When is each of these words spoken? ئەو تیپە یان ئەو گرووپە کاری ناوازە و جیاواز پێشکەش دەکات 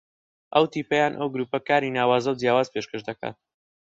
ئەو 0.53 0.65
تیپە 0.71 0.95
یان 0.99 1.13
ئەو 1.19 1.27
گرووپە 1.33 1.59
کاری 1.67 1.95
ناوازە 1.97 2.29
و 2.31 2.39
جیاواز 2.41 2.67
پێشکەش 2.73 3.01
دەکات 3.09 3.37